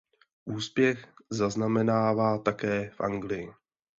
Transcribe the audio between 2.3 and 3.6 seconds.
také v Anglii.